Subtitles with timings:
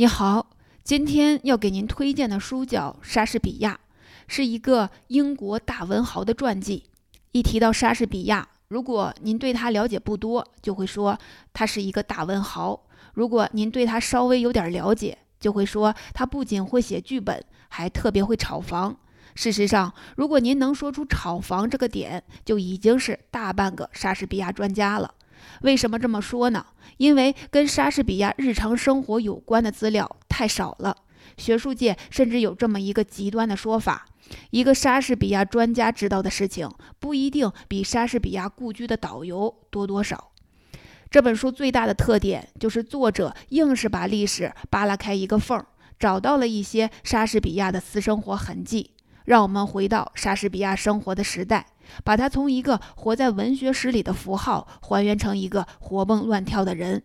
[0.00, 0.46] 你好，
[0.82, 3.78] 今天要给您推荐的书叫《莎士比亚》，
[4.26, 6.84] 是一个英国大文豪的传记。
[7.32, 11.18] 一提到莎士比亚，如果您对他了解不多，就会说
[11.52, 12.80] 他是一个大文豪；
[13.12, 18.96] 如果您对他稍微有点了解，就会说他不仅会写剧本，还特别会炒房。
[19.34, 25.12] 事实上，如果您能说出炒房这个点，就已经是大半个莎士比亚专家了。
[25.62, 26.66] 为什么这么说呢？
[26.96, 30.96] 因为跟莎士比亚日常生活有关的资料太少了。
[31.36, 34.06] 学术界甚至有这么一个极端的说法：
[34.50, 40.32] 一个莎士比亚专家知道的事情，不一定比莎士比亚故居的导游多多少。
[41.10, 45.66] 这本书最大的特点就是作者硬是把历史扒拉开一个缝儿，
[45.98, 48.90] 找到了一些莎士比亚的私生活痕迹。
[49.24, 51.66] 让我们回到莎士比亚生活的时代，
[52.04, 57.02] 把他从一个活在文学史里的符号还原成一个活蹦乱跳的人。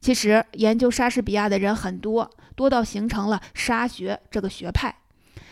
[0.00, 4.96] 其实，研究莎士比亚的人很多，多到形成了莎学这个学派。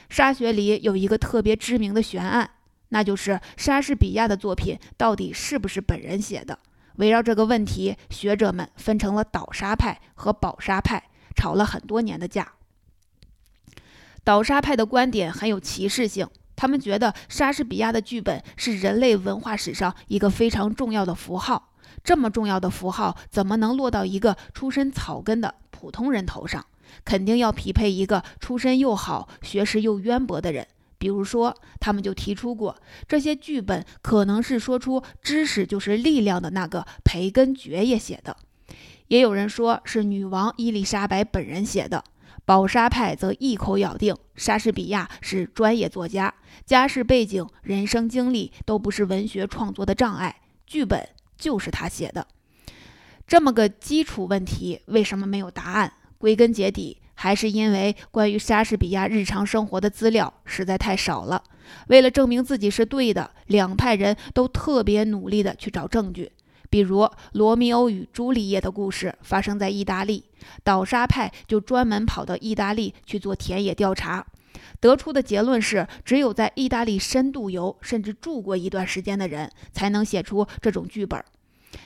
[0.08, 2.50] 莎学里有一个特别知名的悬案，
[2.88, 6.58] 那就是莎士比亚的作品到底是不是本人写的。
[6.96, 12.54] 围绕这个问题，学者们分成了倒莎派和保莎派，吵了很多年的架。
[14.24, 16.26] 倒沙派的观点很有歧视性，
[16.58, 21.70] 他们觉得莎士比亚的剧本是人类文化史上一个非常重要的符号。
[22.02, 26.66] 这么重要的符号，怎么能落到一个出身草根的普通人头上？
[27.04, 30.66] 肯定要匹配一个出身又好、学识又渊博的人。
[30.98, 32.74] 比如说，他们就提出过，
[33.06, 38.36] 这些剧本可能是说出“知识就是力量”的那个培根爵爷写的，
[39.06, 42.02] 也有人说是女王伊丽莎白本人写的。
[42.44, 52.26] 保沙派则一口咬定莎士比亚是专业作家，家世背景、人生经历都不是文学创作的障碍，剧本就是他写的。
[53.26, 55.92] 这么个基础问题，为什么没有答案？
[56.16, 61.44] 归根结底，还是因为关于莎士比亚日常生活的资料实在太少了。
[61.88, 66.32] 为了证明自己是对的，两派人都特别努力地去找证据。
[66.70, 67.00] 比如
[67.32, 70.24] 《罗密欧与朱丽叶》的故事发生在意大利，
[70.62, 74.26] 倒沙派就专门跑到意大利去做田野调查，
[74.80, 81.24] 得出的结论是，只有在意大利深度游甚至住过一段时间的人，才能写出这种剧本。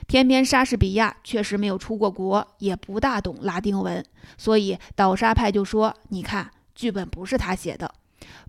[0.07, 4.03] 偏偏莎士比亚确实没有出过国，也不大懂拉丁文，
[4.37, 7.93] 所以倒沙派就说：“你看，剧本不是他写的。”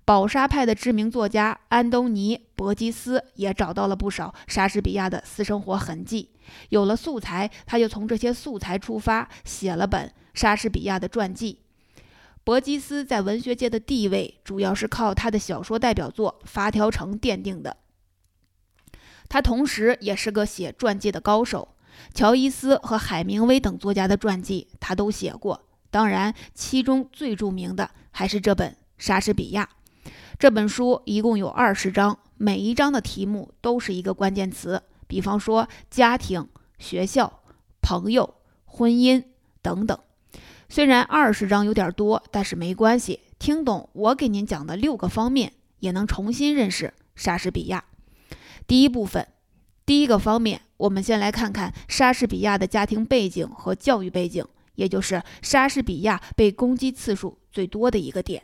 [0.05, 6.31] 宝沙派的知名作家安东尼·伯基斯也找到了不少莎士比亚的私生活痕迹。
[6.69, 11.61] 有了素材，他就从这些素材出发，写了本莎士比亚的传记。
[12.45, 17.79] 伯基斯在文学界的地位，主要是靠他的小说代表作《发条城》奠定的。
[19.31, 21.75] 他同时也是个写传记的高手，
[22.13, 25.65] 乔伊斯和海明威等作家的传记他都写过。
[25.91, 28.77] 当然，其中最著名的还是这本。
[28.99, 29.69] 莎士比亚
[30.39, 37.41] 这本书一共有二十章，每一章的题目都是一个关键词，比方说家庭、学校、
[37.81, 38.35] 朋友、
[38.65, 39.23] 婚姻
[39.63, 39.99] 等等。
[40.69, 47.85] 虽然二十章有点多，但是没关系，听懂我给您讲的六个方面，也能重新认识莎士比亚。
[48.67, 49.29] 第一部分，
[49.87, 54.45] 第一个方面，我们先来看看莎士比亚的家庭背景和教育背景，
[54.75, 58.43] 也就是莎士比亚被攻击次数最多的一个点。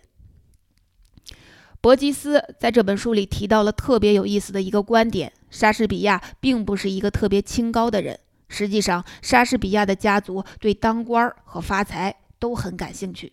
[1.82, 8.20] 伯吉斯在这本书里提到了特别有意思的一个观点：莎士比亚并不是一个特别清高的人。
[8.48, 13.32] 实际上，莎士比亚的家族对当官和发财都很感兴趣，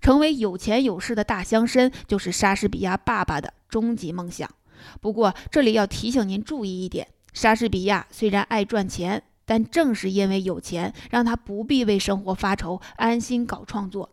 [0.00, 4.48] 成为有钱有势的大乡绅就是莎士比亚爸爸的终极梦想。
[5.00, 14.10] 不过，这里要提醒您注意一点：莎士比亚虽然爱赚钱，但正是因为有钱，让他不必为生活发愁，安心搞创作。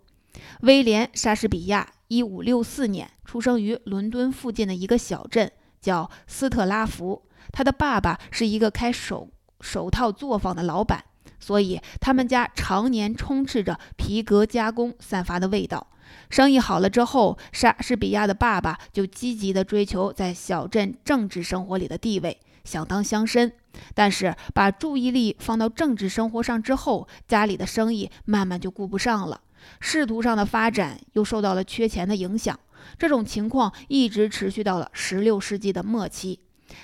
[0.61, 1.91] 威廉·莎士比亚。
[2.07, 5.51] 一五六四年出生于伦敦附近的一个小镇，
[5.81, 7.23] 叫斯特拉福。
[7.51, 9.29] 他的爸爸是一个开手
[9.61, 11.03] 手套作坊的老板，
[11.39, 15.87] 所以他们家常年充斥着皮革加工散发的味道。
[16.29, 23.51] 生意好了之后，莎士比亚的爸爸就积极地追求在小镇政治生活里的地位，想当乡绅。
[23.93, 29.41] 但是把注意力放到政治生活上之后，家里的生意慢慢就顾不上了。
[29.79, 32.59] 仕途上的发展又受到了缺钱的影响，
[32.97, 36.39] 这种情况一直持续到了16世纪的末期。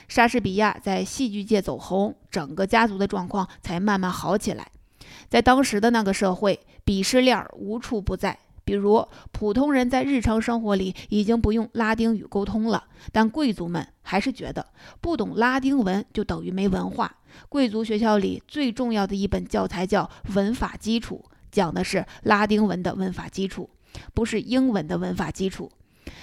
[0.07, 4.71] 莎士比亚在戏剧界走红，整个家族的状况才慢慢好起来。
[5.27, 8.37] 在当时的那个社会，鄙视链无处不在。
[8.63, 14.65] 比如，普通人在日常生活里已经不用拉丁语沟通了，但贵族们还是觉得
[15.01, 17.17] 不懂拉丁文就等于没文化。
[17.49, 21.25] 贵族学校里最重要的一本教材叫《文法基础》。
[21.51, 23.69] 讲的是拉丁文的文法基础，
[24.13, 25.71] 不是英文的文法基础。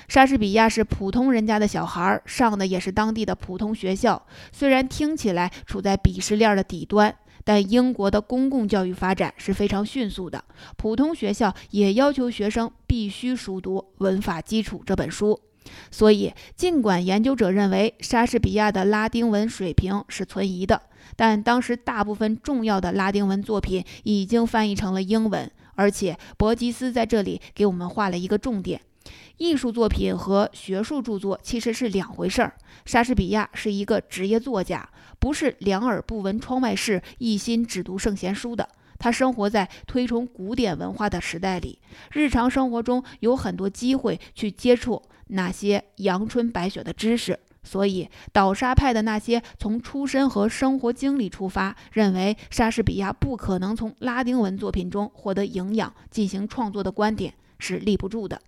[0.09, 4.27] 莎士比亚是普通人家的小孩儿，上的也是当地的普通学校。
[4.51, 7.15] 虽然听起来处在鄙视链的底端，
[7.45, 10.43] 但英国的公共教育发展是非常迅速的。
[10.77, 15.39] 普通学校也要求学生必须熟读《文法基础》这本书。
[15.91, 20.82] 所以，尽管研究者认为莎士比亚的拉丁文水平是存疑的，
[21.17, 25.50] 但当时大部分重要的拉丁文作品已经翻译成了英文。
[25.75, 28.81] 而且，伯吉斯在这里给我们画了一个重点。
[29.37, 32.53] 艺术作品和学术著作其实是两回事儿。
[32.85, 34.88] 莎士比亚是一个职业作家，
[35.20, 38.69] 不是两耳不闻窗外事，一心只读圣贤书的。
[38.99, 41.79] 他生活在推崇古典文化的时代里，
[42.11, 47.39] 日常生活中有很多机会去接触那些阳春白雪的知识。
[47.65, 58.41] 所以，倒沙派的那些从出身和生活经历出发，认为莎士比亚不可能从拉丁文作品中获得营养进行创作的观点是立不住的。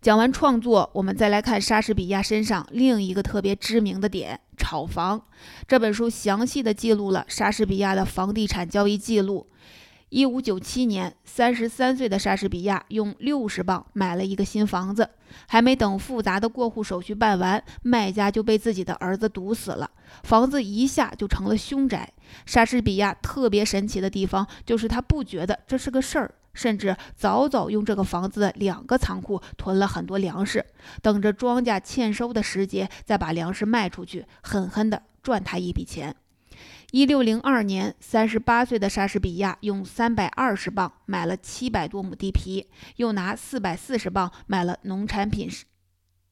[0.00, 5.20] 讲完创作，我们再来看莎士比亚身上另一个特别知名的点——炒房。
[5.66, 9.48] 这本书详细的记录了莎士比亚的房地产交易记录。
[10.10, 15.08] 一五九七年，三十三岁的莎士比亚用六十磅买了一个新房子，
[15.46, 19.88] 还没等复杂的过户手续办完，卖家就被自己的儿子毒死了，
[20.24, 22.12] 房子一下就成了凶宅。
[22.44, 26.34] 莎士比亚特别神奇的地方就是他不觉得这是个事儿。
[26.52, 30.66] 甚至早早用这个房子的两个仓库囤了很多粮食，
[31.00, 36.16] 等着庄稼欠收的时节再把粮食卖出去，狠狠地赚他一笔钱。
[36.92, 45.48] 一六零二年，三十八岁的莎士比亚用三百二十磅买了七百多亩地皮，又拿四百四十磅买了农产品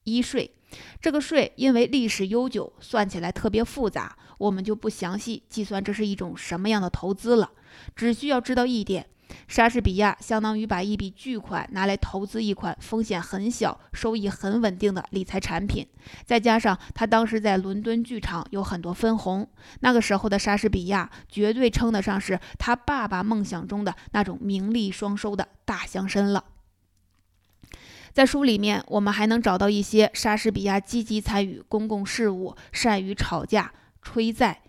[0.03, 0.53] 一税。
[1.01, 7.51] 这个税因为历史悠久，算起来特别复杂，我们就不详细计算这是一种什么样的投资了，
[7.95, 9.07] 只需要知道一点。
[9.47, 15.87] 莎士比亚相当于把一笔巨款拿来投资一款风险很小、收益很稳定的理财产品，
[16.25, 19.47] 再加上他当时在伦敦剧场有很多分红，
[19.81, 26.45] 那个时候的莎士比亚绝对称得上是他爸爸梦想中的那种名利双收的大乡绅了。
[28.11, 33.71] 在书里面，我们还能找到一些莎士比亚积极参与公共事务、善于吵架、
[34.01, 34.63] 催债、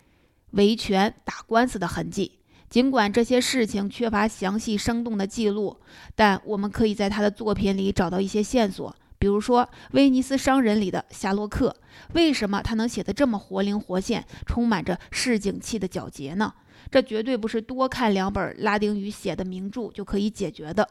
[0.50, 2.39] 维权、打官司的痕迹。
[2.70, 5.76] 尽管这些事情缺乏详细生动的记录，
[6.14, 8.94] 但我们可以在他的作品里找到一些线索。
[9.18, 11.74] 比如说，《威尼斯商人》里的夏洛克，
[12.14, 16.54] 为什么他能写得这么活灵活现，充满着市井气的皎洁呢？
[16.92, 20.88] 这绝对不是多看两本拉丁语写的名著就可以解决的。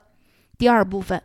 [0.57, 1.23] 第二部分，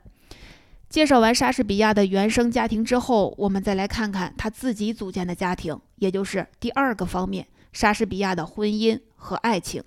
[0.89, 9.83] 介绍完莎士比亚的原生家庭之后，我们再来看看他自己组建的家庭，也就是第二个方面——莎士比亚的婚姻和爱情。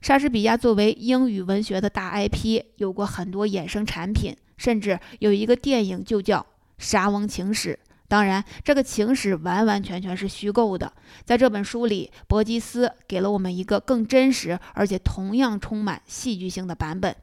[0.00, 6.38] 莎士比亚作为英语文学的大 IP，有过很多衍生产品，甚至有一个电影就叫
[6.78, 7.78] 《莎翁情史》。
[8.08, 10.92] 当然，这个情史完完全全是虚构的。
[11.24, 17.14] 在这本书里，伯吉斯给了我们一个更真实而且同样充满戏剧性的版本。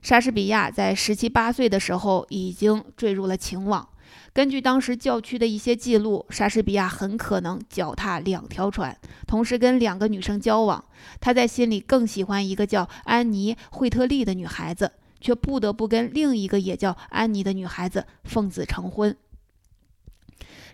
[0.00, 3.86] 莎士比亚在十七八岁的时候已经坠入了情网。
[4.36, 8.94] 根据当时教区的一些记录，莎士比亚很可能脚踏两条船，
[9.26, 10.84] 同时跟两个女生交往。
[11.18, 14.92] 他在心里更喜欢一个叫安妮·惠特利的女孩子，
[15.22, 19.16] 却不得不跟另一个也叫安妮的女孩子奉子成婚。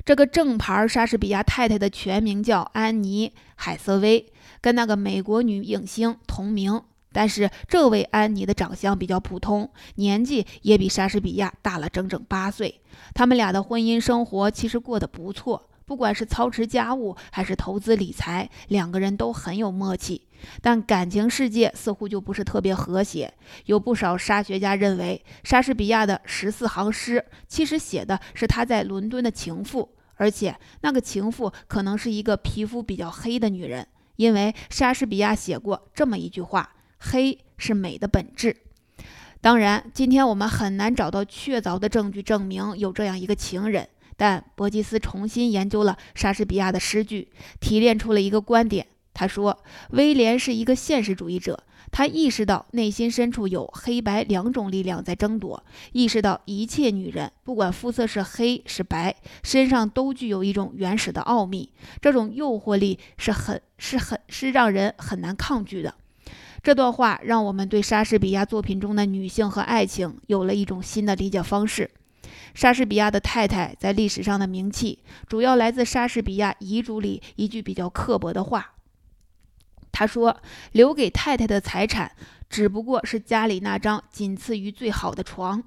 [0.04, 6.82] 这个正牌莎士比亚太太的全名叫安妮·海瑟薇，跟那个美国女影星同名。
[7.12, 12.80] 但是这位安妮的长相比较普通，年纪也比莎士比亚大了整整八岁。
[13.14, 20.28] 他们俩的婚姻生活其实过得不错，不管是操持家务还是投资理财，两个人都很有默契。
[20.60, 23.32] 但感情世界似乎就不是特别和谐。
[23.66, 36.74] 有不少莎学家认为，莎士比亚的十四行诗其实写的是他在伦敦的情妇，而且那个情妇可能是一个皮肤比较黑的女人，因为莎士比亚写过这么一句话。
[37.02, 38.56] 黑是美的本质。
[39.40, 43.88] 当然，今天我们很难找到确凿的证据证明有这样一个情人。
[44.16, 47.28] 但伯吉斯重新研究了莎士比亚的诗句，
[47.58, 48.86] 提炼出了一个观点。
[49.14, 49.58] 他说，
[49.90, 65.94] 威廉是一个现实主义者，他意识到内心深处有黑白两种力量在争夺，意识到一切女人，不管肤色是黑是白，身上都具有一种原始的奥秘，这种诱惑力是很是很是让人很难抗拒的。
[66.62, 71.90] 这段话让我们对莎士比亚作品中的女性和爱情有了一种新的理解方式。
[72.54, 78.74] 莎士比亚的太太在历史上的名气，主要来自莎士比亚遗嘱里一句比较刻薄的话。
[79.90, 80.40] 他说
[80.72, 82.12] ：“留给太太的财产
[82.48, 85.64] 只不过是家里那张仅次于最好的床。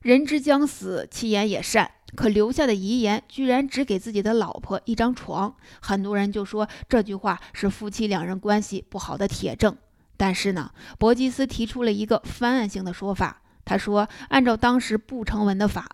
[0.00, 1.90] 人之将死，其言也善。
[2.16, 9.76] 可留下的遗言居然只给自己的老婆一张床，很多人就说这句话是夫妻两人关系不好的铁证。
[10.16, 13.42] 但是呢，伯基斯提出了一个翻案性的说法。
[13.64, 15.88] 他说，按照当时不成文的法，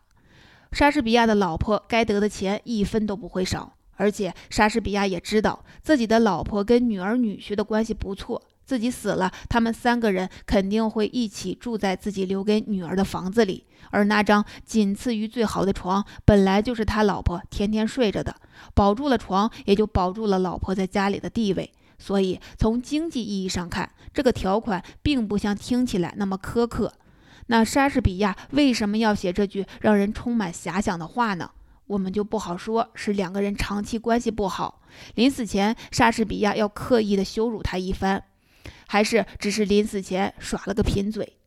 [0.73, 3.75] 莎士比亚的老婆该得的钱一分都不会少。
[3.99, 13.65] 而且莎士比亚也知道自己的老婆跟女儿女婿的关系不错，自己死了，他们三个人肯定会一起住在自己留给女儿的房子里。
[13.91, 18.35] 而那张仅次于最好的床，本来就是他老婆天天睡着的，
[18.75, 21.73] 保住了床，也就保住了老婆在家里的地位。
[21.99, 26.93] 所以从经济意义上看，这个条款并不像听起来那么苛刻。
[27.47, 31.51] 那莎士比亚为什么要写这句让人充满遐想的话呢？
[31.87, 34.83] 我们就不好说，是两个人长期关系不好，
[35.15, 38.25] 临死前莎士比亚要刻意的羞辱他一番，
[38.89, 41.39] 还是只是临死前耍了个贫嘴？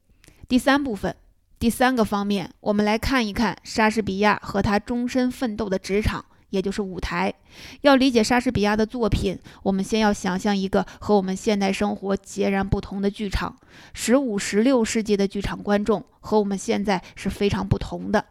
[0.48, 1.16] 第三部分。
[1.60, 7.34] 第三个方面，我们来看一看莎士比亚和他终身奋斗的职场，也就是舞台。
[7.82, 13.58] 要理解莎士比亚的作品，我们先要想象一个和我们现代生活截然不同的剧场。
[13.94, 18.24] 十五、十六世纪的剧场观众和我们现在是非常不同的。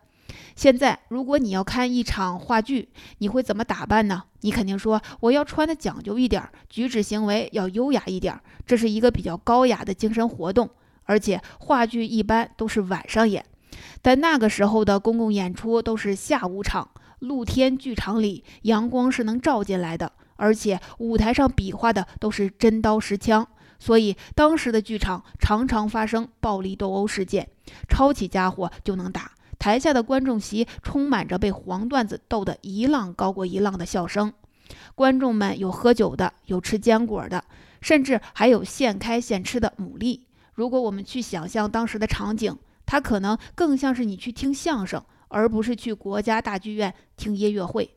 [0.56, 4.24] 现在，如果你要看一场话剧，你会怎么打扮呢？
[4.40, 10.70] 你肯定说我要穿的讲究一点，举止行为要优雅一点，这是一个比较高雅的精神活动。
[11.08, 13.42] 而且话剧一般都是晚上演，
[14.02, 23.48] 但那个时候的公共演出都是下午场，露天剧场里阳光是能照进来的，而且舞台上比划的都是真刀实枪，
[23.78, 27.48] 所以当时的剧场常常发生暴力斗殴事件，
[27.88, 34.30] 抄起家伙就能打，台下的观众席充满着被黄段子逗得一浪高过一浪的笑声，
[34.94, 37.42] 观众们有喝酒的，有吃坚果的，
[37.80, 40.20] 甚至还有现开现吃的牡蛎。
[40.58, 47.88] 如果我们去想象当时的场景，它可能更像是你去听相声，而不是去国家大剧院听音乐会。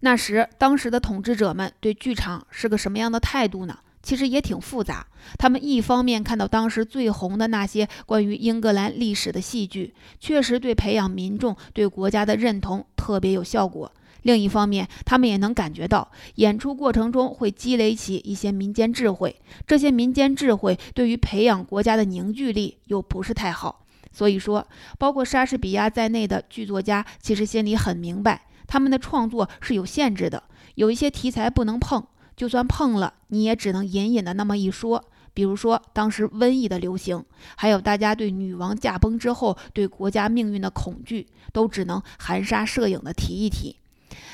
[0.00, 3.78] 那时，当时的统治者们对剧场是个什么样的态度呢？
[4.02, 5.06] 其实也挺复杂。
[5.38, 13.90] 他们一方面看到当时最红的那些关于英格兰历史的戏剧，确实对培养民众对国家的认同特别有效果。
[14.22, 19.34] 另一方面，他们也能感觉到演出过程中会积累起一些民间智慧，
[19.66, 23.84] 这些民间智慧对于培养国家的凝聚力又不是太好。
[24.12, 24.66] 所以说，
[24.98, 30.42] 包括莎士比亚在内的剧作家其实心里很明白，他们的创作是有限制的，
[30.74, 32.04] 有一些题材不能碰，
[32.36, 35.02] 就算碰了，你也只能隐隐的那么一说。
[35.34, 37.24] 比如说当时瘟疫的流行，
[37.56, 43.76] 还有大家对女王驾崩之后对国家命运的恐惧，都只能含沙射影的提一提。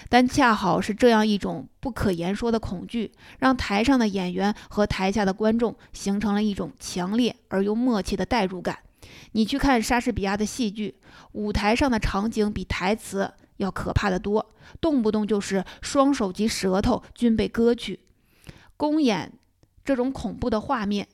[0.09, 8.79] 但恰好是这样一种不可言说的恐惧，让台上的演员和台下的观众形成了一种强烈而又默契的代入感。
[9.33, 10.97] 你去看莎士比亚的戏剧，
[11.33, 18.01] 舞台上的场景比台词要可怕的多，动不动就是双手及舌头均被割去。
[18.77, 19.33] 公演
[19.85, 21.07] 这种恐怖的画面，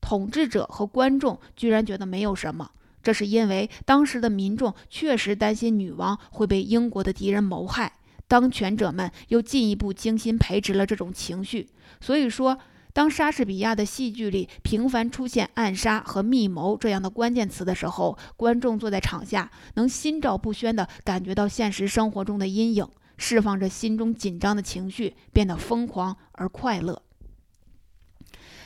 [0.00, 2.70] 统治者和观众居然觉得没有什么，
[3.02, 7.92] 这是因为当时的民众确实担心女王会被英国的敌人谋害。
[8.26, 11.68] 当权者们又进一步精心培植了这种情绪，
[12.00, 12.58] 所以说，
[12.92, 27.02] 当莎士比亚的戏剧里频繁出现暗杀和密谋这样的关键词的时候，观众坐在场下能心照不宣地感觉到现实生活中的阴影，释放着心中紧张的情绪，变得疯狂而快乐。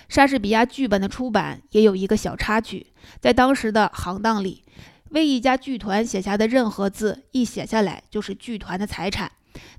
[0.09, 2.87] 莎士比亚剧本的出版也有一个小插曲，
[3.21, 4.65] 在当时的行当里，
[5.11, 9.33] 为一家剧团写下的任何字，一写下来就是剧团的财产。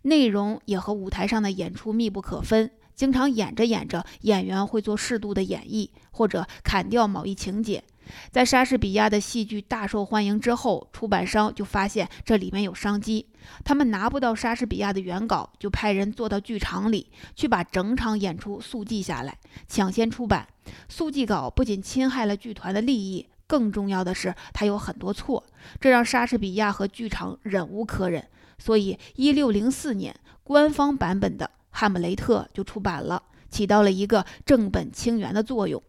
[0.04, 7.84] 内容也和舞台上的演出密不可分，经常演着演着，演员会做适度的演绎，或者砍掉某一情节。
[8.32, 13.28] 在莎士比亚的戏剧大受欢迎之后，出版商就发现这里面有商机。
[13.64, 20.48] 他们拿不到莎士比亚的原稿，就派人坐到剧场里去把整场演出速记下来，抢先出版。
[20.88, 25.46] 速记稿不仅侵害了剧团的利益，更重要的是它有很多错，
[25.80, 28.28] 这让莎士比亚和剧场忍无可忍。
[28.60, 35.82] 所以，一六零四年，官方版本的《哈姆雷特》就出版了，起到了一个正本清源的作用。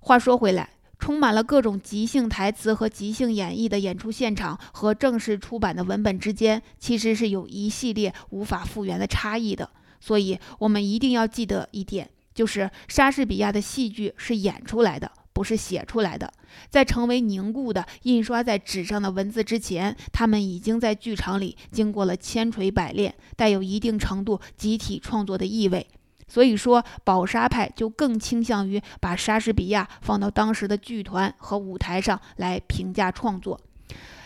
[0.00, 9.68] 话说回来，充满了各种即兴台词和即兴演绎的演出现场和正式出版的文本之间，其实是有一系列无法复原的差异的。
[9.98, 15.10] 所以，我们一定要记得一点，就是莎士比亚的戏剧是演出来的。
[15.36, 16.32] 不是写出来的，
[16.70, 25.86] 在成为凝固的、印刷在纸上的文字之前，他们已经在剧场里经过了千锤百炼，带有一定程度集体创作的意味。
[26.26, 33.60] 所以说，保沙派就更倾向于把莎士比亚放到当时的剧团和舞台上来评价创作。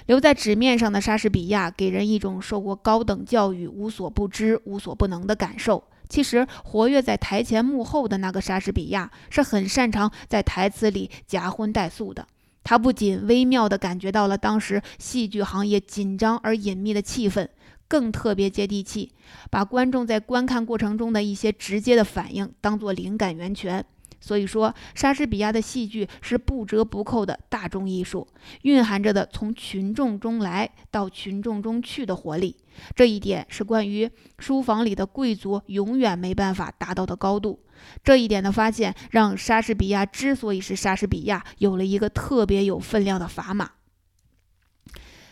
[0.06, 5.82] 留在纸面上的莎士比亚给人一种受过高等教育、无所不知、无所不能的感受。
[6.10, 12.26] 其实，活跃在台前幕后的那个莎士比亚是很擅长在台词里夹荤带素的。
[12.62, 17.48] 他不仅微妙地感觉到了当时戏剧行业紧张而隐秘的气氛。
[17.88, 19.10] 更特别接地气，
[19.50, 23.84] 把观众在观看过程中的一些直接的反应当作灵感源泉。
[24.20, 28.28] 所以说，莎士比亚的戏剧是不折不扣的大众艺术，
[28.62, 32.54] 蕴含着的从群众中来到群众中去的活力。
[32.94, 34.08] 这一点是关于
[34.38, 37.58] 书房里的贵族永远没办法达到的高度。
[38.04, 43.72] 这一点的发现，让莎士比亚之所以是莎士比亚，有了一个特别有分量的砝码。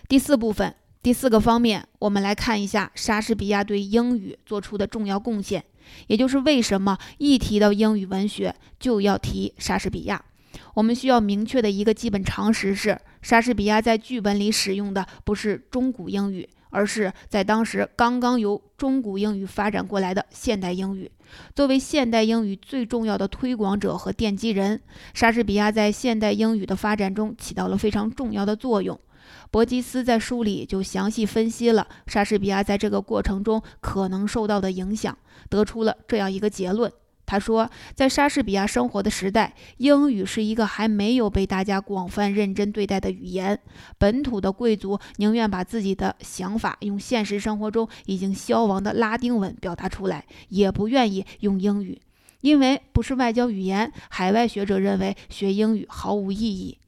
[0.09, 0.75] 第四部分。
[1.09, 5.65] 第四个方面，我们来看一下莎士比亚对英语做出的重要贡献，
[6.07, 10.23] 也就是为什么一提到英语文学就要提莎士比亚。
[10.75, 21.11] 我们需要明确的一个基本常识是，莎士比亚在剧本里使用的不是中古英语，而是在当时刚刚由中古英语发展过来的现代英语。
[21.55, 24.79] 作为现代英语最重要的推广者和奠基人，
[25.15, 29.01] 莎士比亚在现代英语的发展中起到了非常重要的作用。
[29.51, 35.17] 伯吉斯在书里就详细分析了莎士比亚在这个过程中可能受到的影响，
[35.49, 36.93] 得出了这样一个结论。
[37.31, 43.61] 他说，在莎士比亚生活的时代，英语是一个还没有被大家广泛认真对待的语言。
[43.99, 52.01] 本土的贵族宁愿把自己的想法用现实生活中已经消亡的拉丁文表达出来，也不愿意用英语，
[52.41, 53.93] 因为不是外交语言。
[54.09, 56.79] 海外学者认为学英语毫无意义。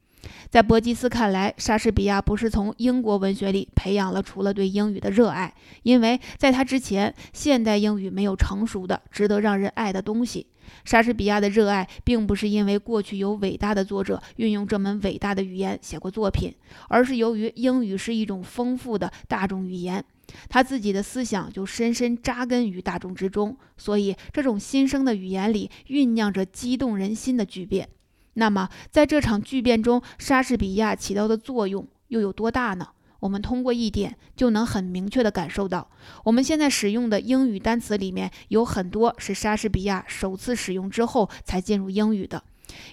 [0.49, 10.47] 在伯吉斯看来，莎士比亚不是从英国文学里培养了除了对英语的热爱，因为在他之前，现代英语没有成熟的、值得让人爱的东西。
[10.85, 16.53] 莎士比亚的热爱，并不是因为过去有伟大的作者运用这门伟大的语言写过作品，
[16.87, 20.03] 而是由于英语是一种丰富的大众语言，
[20.47, 27.89] 他自己的思想就深深扎根于大众之中，所以这种新生的语言里酝酿着激动人心的巨变。
[28.41, 32.87] 那么，在这场巨变中，莎士比亚起到的作用又有多大呢？
[33.19, 35.87] 我们通过一点就能很明确地感受到，
[36.23, 42.43] 我们现在使用的英语单词里面有很多是莎士比亚首次使用之后才进入英语的，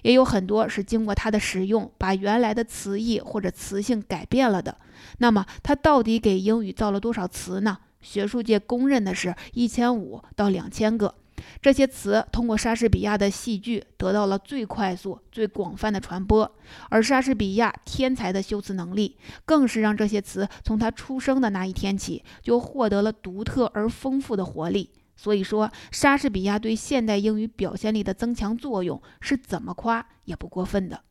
[0.02, 4.76] 也有很多是经过他的使用，把原来的词义或者词性改变了的。
[5.16, 7.78] 那么，他到底给英语造了多少词呢？
[8.02, 11.14] 学术界公认的是一千五到两千个。
[11.60, 16.50] 这些词通过莎士比亚的戏剧得到了最快速、最广泛的传播，
[16.88, 24.90] 而莎士比亚天才的修辞能力，更是让这些词从他出生的那一天起就获得了独特而丰富的活力。
[25.16, 31.02] 所以说，莎士比亚对现代英语表现力的增强作用，是怎么夸也不过分的。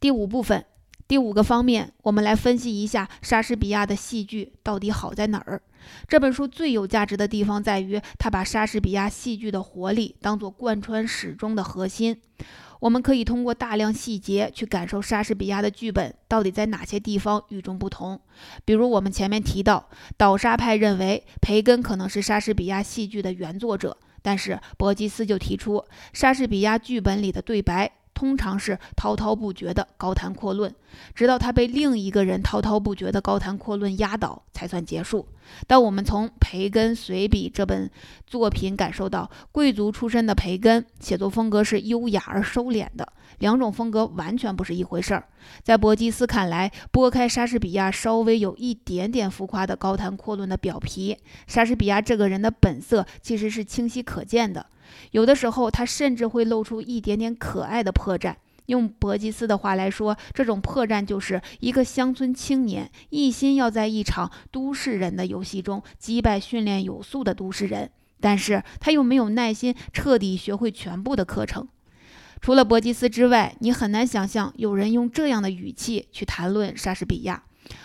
[0.00, 0.64] 第五部分。
[1.10, 5.60] 第五个方面，我们来分析一下莎士比亚的戏剧到底好在哪儿。
[6.06, 12.16] 这本书最有价值的地方在于，它把莎士比亚戏剧的活力当作贯穿始终的核心。
[12.78, 18.20] 我们可以通过大量细节去感受莎士比亚的剧本到底在哪些地方与众不同。
[18.64, 27.90] 比如我们前面提到，倒沙派认为培根可能是莎士比亚戏剧的原作者，但是伯吉斯就提出，莎士比亚剧本里的对白。
[28.20, 30.70] 通常是滔滔不绝的高谈阔论，
[31.14, 35.26] 直到他被另一个人滔滔不绝的高谈阔论压倒，才算结束。
[35.66, 37.90] 但我们从培根随笔这本
[38.26, 45.24] 作品感受到，贵族出身的培根写作风格是优雅而收敛的，两种风格完全不是一回事儿。
[45.62, 54.66] 在伯吉斯看来，剥开莎士比亚稍微有一点点浮夸的高谈阔论的表皮，莎士比亚这个人的本色其实是清晰可见的。
[55.12, 58.34] 有的时候，他甚至会露出一点点可爱的破绽。
[58.66, 71.66] 用伯吉斯的话来说，这种破绽就是一个乡村青年一心要在一场都市人的游戏中击败训练有素的都市人，但是他又没有耐心彻底学会全部的课程。
[72.40, 77.42] 除了伯吉斯之外，你很难想象有人用这样的语气去谈论莎士比亚。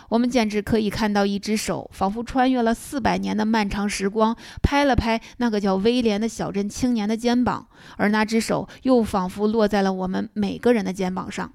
[0.09, 11.51] 我们简直可以看到一只手，仿佛穿越了四百年的漫长时光，拍了拍那个叫威廉的小镇青年的肩膀，而那只手又仿佛落在了我们每个人的肩膀上。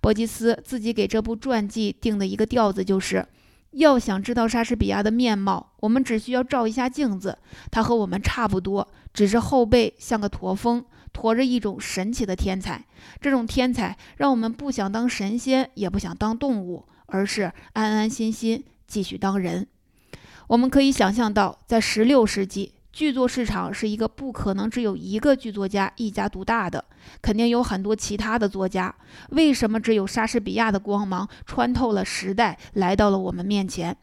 [0.00, 3.24] 伯吉斯自己给这部传记定的一个调子就是：
[3.70, 7.38] 要想知道莎士比亚的面貌，我们只需要照一下镜子，
[7.70, 12.84] 他和我们差不多，只是后背像个驼峰，驮着一种神奇的天才。
[13.20, 16.84] 这种天才让我们不想当神仙，也不想当动物。
[17.12, 19.66] 而是安安心心继续当人。
[20.48, 26.82] 我们可以想象到，在16世纪，剧作市场是一个不可能只有一个剧作家一家独大的，
[27.20, 28.94] 肯定有很多其他的作家。
[29.30, 33.96] 为什么只有莎士比亚的光芒穿透了时代，来到了我们面前？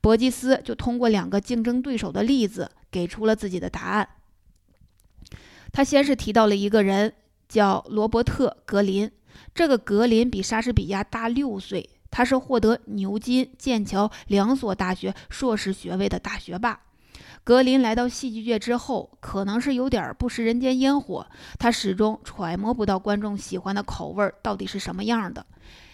[0.00, 4.08] 伯吉斯就通过两个竞争对手的例子，给出了自己的答案。
[5.72, 7.12] 他先是提到了一个人，
[7.48, 9.10] 叫罗伯特·格林。
[9.54, 16.78] 这个格林比莎士比亚大六岁，他是获得牛津、剑桥两所大学硕士学位的大学霸。
[17.42, 21.26] 格林来到戏剧界之后，可能是有点不食人间烟火，
[21.58, 25.44] 他始终揣摩不到观众喜欢的口味到底是什么样的。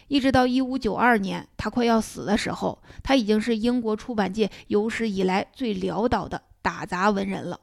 [0.08, 7.60] 一直到一五九二年，他快要死的时候，他已经是英国出版界有史以来最潦倒的打杂文人了。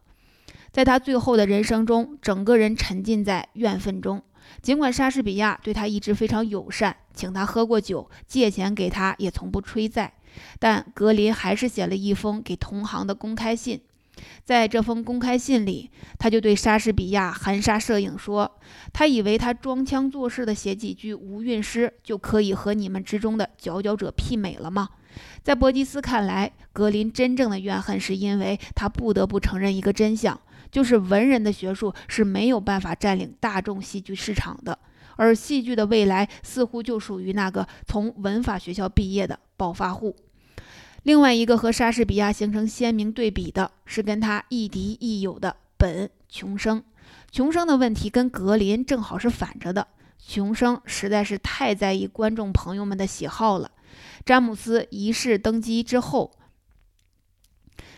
[0.72, 4.24] 在他最后的人生中，整个人沉浸在怨愤中。
[4.62, 10.13] 尽管莎士比亚对他一直非常友善，请他喝过酒，借钱给他也从不催债，
[10.60, 13.81] 但格林还是写了一封给同行的公开信。
[14.45, 18.49] 在这封公开信里，他就对莎士比亚含沙射影说
[18.93, 24.88] ：“他以为他装腔作势的写几句无韵诗，就可以和你们之中的佼佼者媲美了吗？”
[25.43, 30.39] 在伯吉斯看来，格林真正的怨恨是因为他不得不承认一个真相。
[30.75, 34.77] 就是文人的学术是没有办法占领大众戏剧市场的，
[35.15, 40.13] 而戏剧的未来似乎就属于那个从文法学校毕业的暴发户。
[41.03, 46.83] 另外一个和莎士比亚形成鲜明对比的是跟他亦敌亦友的本·琼生。
[47.31, 49.88] 琼生的问题跟格林正好是反着的，
[50.19, 53.71] 琼生实在是太在意观众朋友们的喜好了。
[54.25, 56.33] 詹姆斯一世登基之后。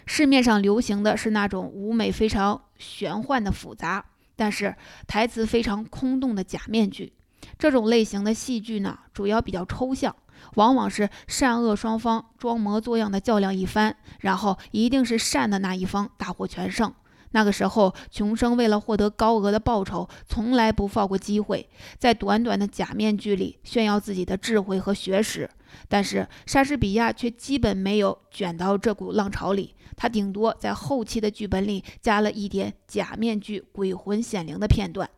[0.07, 4.03] 市面上流行的是那种舞美非常玄幻的复杂，
[4.37, 4.73] 但是
[5.05, 7.13] 台词非常空洞的假面具。
[7.59, 10.15] 这种类型的戏剧呢，主要比较抽象，
[10.55, 16.91] 往往是善恶双方装模作样的较量一番，然后一定是善的那一方大获全胜。
[17.31, 25.49] 那个时候，穷生为了获得高额的报酬，从来不放过机会，在短短的假面具里炫耀自己的智慧和学识。
[25.87, 29.75] 但是莎士比亚却基本没有卷到这股浪潮里。
[29.95, 35.09] 他顶多在后期的剧本里加了一点假面具鬼魂显灵的片段，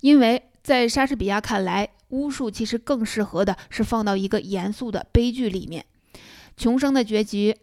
[0.00, 5.84] 因为在莎士比亚看来，巫术其实更适合的是放到一个严肃的悲剧里面。
[6.56, 7.56] 穷生的结局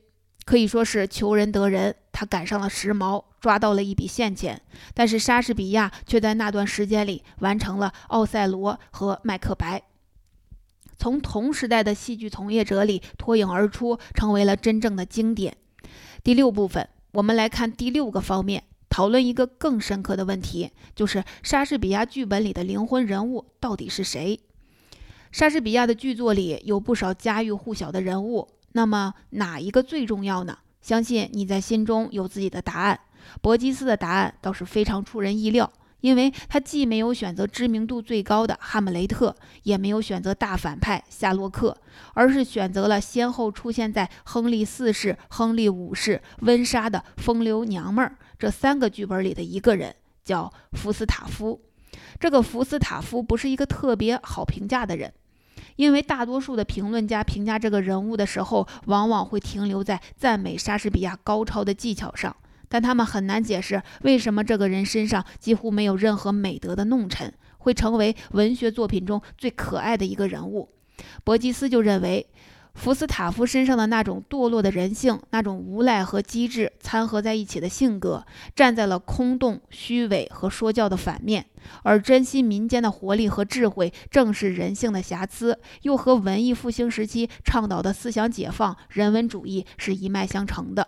[0.44, 4.62] 可以说是求人得人，他赶上了时髦，抓到了一笔现钱。
[4.94, 9.80] 但是莎士比亚却在那段时间里完成了《奥赛罗》和《麦克白》。
[10.98, 15.56] 从同时代的戏剧从业者里脱颖而出，成为了真正的经典。
[16.24, 24.40] 第六部分，我们来看第六个方面，讨论一个更深刻的问题，就是莎士比亚剧本里的灵魂人物到底是谁？
[25.32, 30.60] 莎士比亚的剧作里有不少家喻户晓的人物，那么哪一个最重要呢？
[30.82, 33.00] 相信你在心中有自己的答案。
[33.42, 35.72] 伯吉斯的答案倒是非常出人意料。
[36.04, 41.78] 因为他既没有选择知名度最高的哈姆雷特，也没有选择大反派夏洛克，
[42.14, 51.62] 而是选择了先后出现在亨利四世、亨利五世、温莎的风流娘们儿这三个剧本里的一个人，叫福斯塔夫。
[52.20, 55.14] 这个福斯塔夫不是一个特别好评价的人，
[55.78, 62.36] 因为大多数的评论家评价这个人物的时候，往往会停留在赞美莎士比亚高超的技巧上。
[62.74, 70.70] 但他们很难解释为什么这个人身上几乎没有任何美德的弄臣，会成为文学作品中最可爱的一个人物。
[71.24, 72.26] 伯吉斯就认为，
[72.74, 81.44] 福斯塔夫身上的那种堕落的人性，那种无赖和机智掺合在一起的性格，站在了空洞、虚伪和说教的反面；
[81.84, 90.88] 而珍惜民间的活力和智慧，正是人性的瑕疵，又和文艺复兴时期倡导的思想解放、人文主义是一脉相承的。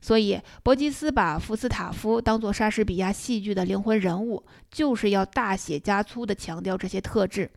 [0.00, 7.50] 所以，伯吉斯把福斯塔夫当作莎士比亚戏剧的灵魂人物，就是要大写加粗地强调这些特质。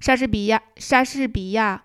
[0.00, 1.84] 莎士比亚，莎士比亚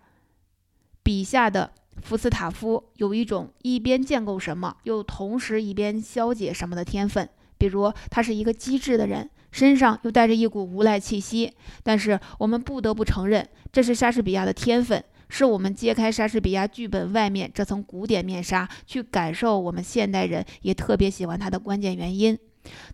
[1.03, 1.71] 笔下的
[2.01, 7.27] 福斯塔夫有一种一边建构什么，又同时一边消解什么的天分。
[7.57, 11.53] 比如，他是一个机智的人，身上又带着一股无赖气息。
[11.81, 15.03] 但是，我们不得不承认，这是莎士比亚的天分。
[15.29, 22.37] 是我们揭开莎士比亚剧本外面这层古典面纱，去感受我们现代人也特别喜欢他的关键原因。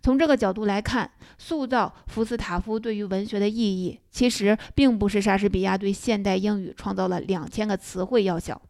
[0.01, 8.61] 从这个角度来看，塑造福斯塔夫对于文学的意义，其实并不是莎士比亚对现代英语创造了两千个词汇要小。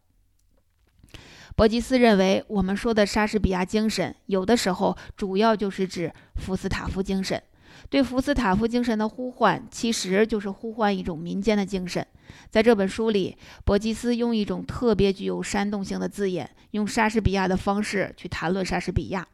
[1.56, 7.40] 伯吉斯认为，我们说的莎士比亚精神，有的时候主要就是指福斯塔夫精神。
[7.90, 12.04] 对福斯塔夫精神的呼唤，其实就是呼唤一种民间的精神。
[12.50, 19.26] 在这本书里，伯吉斯用一种特别具有煽动性的字眼，用莎士比亚的方式去谈论莎士比亚。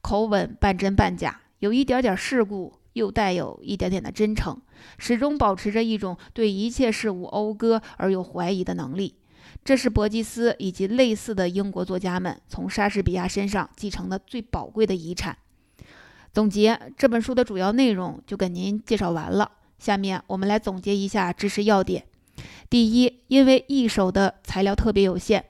[0.00, 4.60] 口吻半真半假，有一点点世故，又带有一点点的真诚，
[4.98, 9.16] 始终保持着一种对一切事物讴歌而又怀疑的能力。
[9.64, 15.36] 这是伯吉斯以及类似的英国作家们从莎士比亚身上继承的最宝贵的遗产。
[16.34, 22.04] 总结这本书的主要内容就跟您介绍完了，下面我们来总结一下知识要点。
[22.68, 25.44] 第一，因为一手的材料特别有限，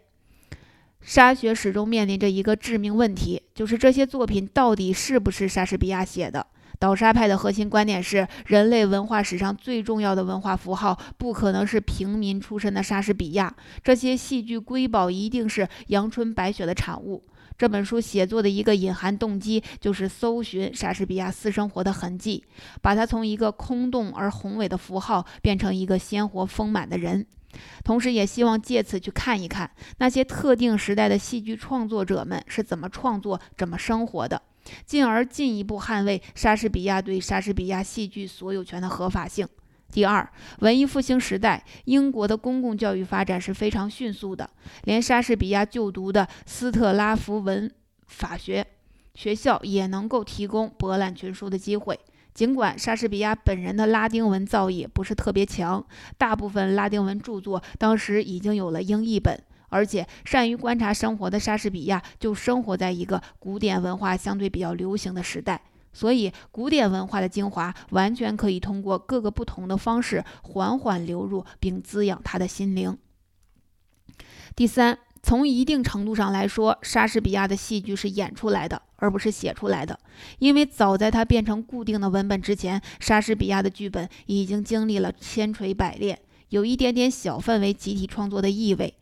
[1.01, 6.47] 沙学始终面临着一个致命问题，就是这些作品到底是不是莎士比亚写的。
[6.79, 17.23] 倒沙派的核心观点是，人类文化史上最重要的文化符号不可能是平民出身的莎士比亚，这些戏剧瑰宝一定是阳春白雪的产物。
[17.56, 22.44] 这本书写作的一个隐含动机，就是搜寻莎士比亚私生活的痕迹，
[22.82, 27.24] 把他从一个空洞而宏伟的符号变成一个鲜活丰满的人，
[27.84, 34.42] 同时也希望借此去看一看那些特定时代的戏剧创作者们是怎么创作、怎么生活的。
[34.86, 39.46] 进而进一步捍卫莎士比亚对莎士比亚戏剧所有权的合法性。
[39.94, 40.28] 第二，
[40.59, 44.50] 文艺复兴时代，英国的公共教育发展是非常迅速的，
[44.83, 47.70] 连莎士比亚就读的斯特拉福文
[48.09, 48.66] 法学
[49.14, 51.96] 学校也能够提供博览群书的机会。
[52.35, 55.87] 尽管莎士比亚本人的拉丁文造诣不是特别强，
[56.18, 59.40] 大部分拉丁文著作当时已经有了英译本。
[59.68, 65.61] 而且，善于观察生活的莎士比亚就生活在一个古典文化相对比较流行的时代，
[65.94, 72.98] 所以古典文化的精华完全可以通过各个不同的方式缓缓流入并滋养他的心灵。
[74.54, 79.98] 第三，从一定程度上来说，莎士比亚的戏剧是演出来的，而不是写出来的，
[80.38, 86.18] 因为早在它变成固定的文本之前，莎士比亚的剧本已经经历了千锤百炼。
[86.50, 88.94] 有一点点小范围集体创作的意味，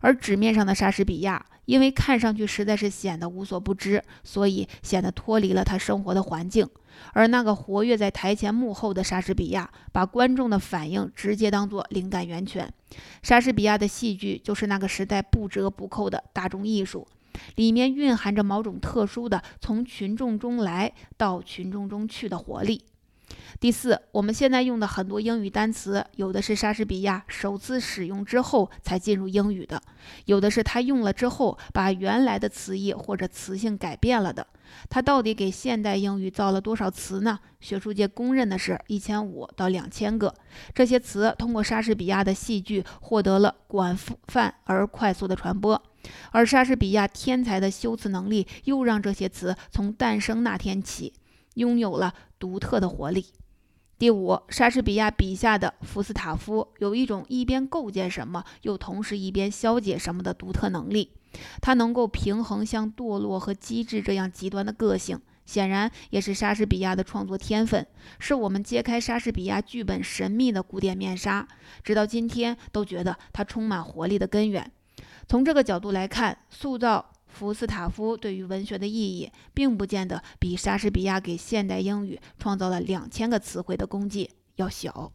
[0.00, 6.68] 而纸面上的莎士比亚，因为看上去实在是显得无所不知，所以显得脱离了他生活的环境。
[7.12, 12.68] 而那个活跃在台前幕后的莎士比亚，把观众的反应直接当作灵感源泉。
[13.22, 17.06] 莎士比亚的戏剧就是那个时代不折不扣的大众艺术，
[17.54, 22.82] 里面蕴含着某种特殊的从群众中来到群众中去的活力。
[23.60, 29.82] 第四，我们现在用的很多英语单词，有的是莎士比亚首次使用之后才进入英语的，
[30.24, 34.46] 有的是他用了之后把原来的词义或者词性改变了的。
[34.88, 37.38] 他到底给现代英语造了多少词呢？
[37.60, 40.34] 学术界公认的是一千五到两千个。
[40.74, 43.94] 这些词通过莎士比亚的戏剧获得了广
[44.28, 45.82] 泛而快速的传播，
[46.30, 51.12] 而莎士比亚天才的修辞能力又让这些词从诞生那天起
[51.56, 53.26] 拥有了独特的活力。
[54.00, 61.10] 第五，莎士比亚笔下的福斯塔夫有一种一边构建什么，又同时一边消解什么的独特能力。
[61.60, 67.86] 他能够平衡像堕落和机智这样极端的个性，显然也是莎士比亚的创作天分，
[68.18, 71.46] 是我们揭开莎士比亚剧本神秘的古典面纱，
[71.84, 74.72] 直到今天都觉得它充满活力的根源。
[75.28, 77.12] 从这个角度来看，塑造。
[77.32, 85.12] 福斯塔夫对于文学的意义，并不见得比莎士比亚给现代英语创造了两千个词汇的功绩要小。